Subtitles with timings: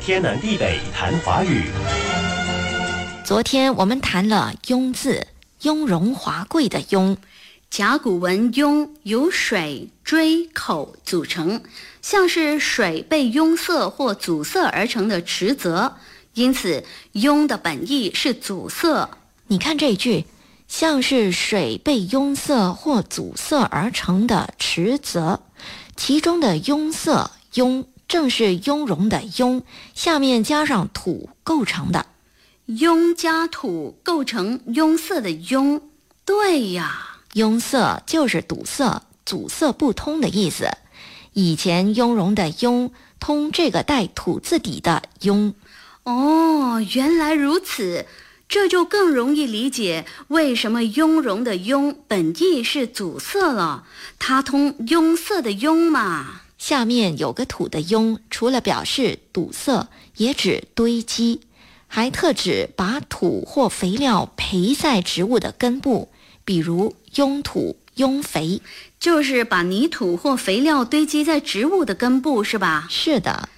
[0.00, 1.66] 天南地北谈华语。
[3.22, 5.26] 昨天我们谈了“雍”字，
[5.60, 7.18] 雍容华贵的“雍”。
[7.68, 11.62] 甲骨文“雍”由水、锥、口组成，
[12.00, 15.96] 像是水被拥塞或阻塞而成的池泽，
[16.32, 16.82] 因此
[17.12, 19.10] “雍”的本意是阻塞。
[19.48, 20.24] 你看这句，
[20.66, 25.42] 像是水被拥塞或阻塞而成的池泽，
[25.94, 29.62] 其中的拥塞“雍”正是雍容的“雍”，
[29.94, 32.06] 下面加上土构成的。
[32.66, 35.80] 雍加土构成拥塞的拥，
[36.24, 40.68] 对呀，拥塞就是堵塞、阻塞不通的意思。
[41.34, 42.90] 以前雍容的雍
[43.20, 45.54] 通这个带土字底的雍。
[46.02, 48.06] 哦，原来如此，
[48.48, 53.84] 这就更容易理解为什么雍容的雍本意是阻塞了，
[54.18, 56.40] 它通拥塞的拥嘛。
[56.60, 59.88] 下面有个土的庸，除了表示堵塞，
[60.18, 61.40] 也指堆积。
[61.88, 66.10] 还特指把土或肥料培在植物的根部，
[66.44, 68.60] 比如拥土、拥肥，
[69.00, 72.86] 就是把泥土或肥料堆积在植物的根部，是吧？
[72.90, 73.48] 是的，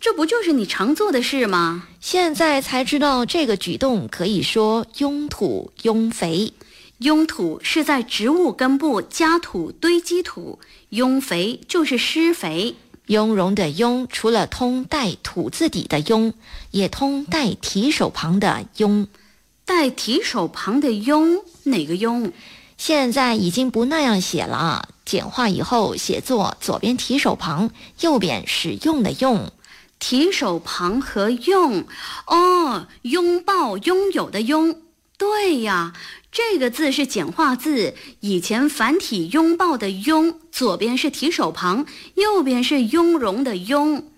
[0.00, 1.86] 这不就是你常做的事吗？
[2.00, 6.52] 现在才知道这个举动可以说拥土、拥肥。
[6.98, 12.74] 拥土是在植物根部加土堆积土，拥肥就是施肥。
[13.06, 16.34] 雍容的雍，除了通带土字底的雍，
[16.72, 19.06] 也通带提手旁的雍。
[19.64, 22.32] 带提手旁的雍，哪个雍？
[22.76, 29.52] 现在已经不那样写了，简化以后写作左边提手旁，右边使用的用。
[30.00, 31.84] 提手旁和用，
[32.26, 34.82] 哦，拥抱、拥有的拥。
[35.18, 35.92] 对呀。
[36.30, 44.10] 这个字是简化字，以前繁体拥抱的拥，左边是提手旁，右边是雍容的雍。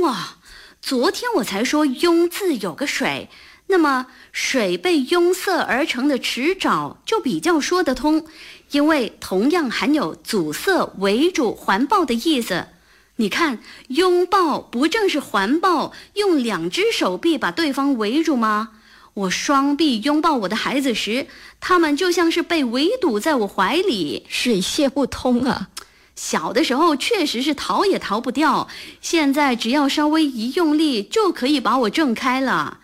[0.00, 0.38] 哇，
[0.80, 3.28] 昨天我才说雍字有个水，
[3.66, 8.26] 那么水被拥塞而成的池沼就比较说得通，
[8.70, 12.68] 因为同样含有阻塞、围住、环抱的意思。
[13.16, 13.58] 你看，
[13.88, 18.70] 拥抱不正是环抱，用两只手臂把对方围住吗？
[19.14, 21.26] 我双臂拥抱我的孩子时，
[21.60, 25.68] 他们就像是被围堵在我怀里，水泄不通啊！
[26.16, 28.68] 小的时候确实是逃也逃不掉，
[29.00, 32.78] 现在只要稍微一用力，就可以把我挣开了。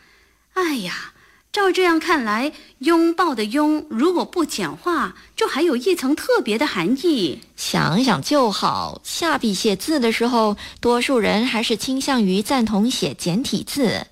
[0.55, 1.13] 哎呀，
[1.53, 7.41] 照这样看来，拥抱的拥如果不简化，就还有一层特别的含义。
[7.57, 14.07] 想想就好，下笔写字的时候，多数人还是倾向于赞同写简体字。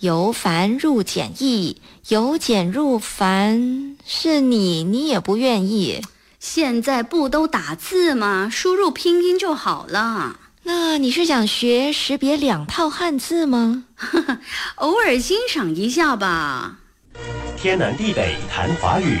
[0.00, 6.02] 由繁入简易，由简入繁，是你，你也不愿意。
[6.38, 8.50] 现在不都打字吗？
[8.52, 10.38] 输入拼音就好了。
[10.64, 13.84] 那你是想学识别两套汉字吗？
[14.76, 16.76] 偶尔欣赏一下吧。
[17.56, 19.20] 天南地北谈华语。